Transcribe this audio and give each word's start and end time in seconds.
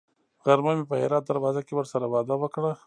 غرمه 0.45 0.71
مې 0.77 0.85
په 0.91 0.95
هرات 1.03 1.23
دروازه 1.25 1.61
کې 1.67 1.73
ورسره 1.75 2.05
وعده 2.07 2.35
وکړه. 2.39 2.71